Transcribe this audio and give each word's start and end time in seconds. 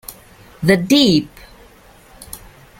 The 0.63 0.77
Deep 0.77 1.29